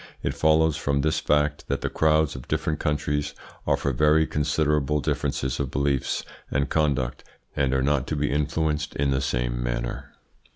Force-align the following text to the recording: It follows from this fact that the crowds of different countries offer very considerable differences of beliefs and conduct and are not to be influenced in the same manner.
It 0.23 0.33
follows 0.33 0.77
from 0.77 1.01
this 1.01 1.19
fact 1.19 1.67
that 1.67 1.81
the 1.81 1.87
crowds 1.87 2.35
of 2.35 2.47
different 2.47 2.79
countries 2.79 3.35
offer 3.67 3.93
very 3.93 4.25
considerable 4.25 4.99
differences 4.99 5.59
of 5.59 5.69
beliefs 5.69 6.25
and 6.49 6.71
conduct 6.71 7.23
and 7.55 7.71
are 7.71 7.83
not 7.83 8.07
to 8.07 8.15
be 8.15 8.31
influenced 8.31 8.95
in 8.95 9.11
the 9.11 9.21
same 9.21 9.61
manner. 9.61 10.15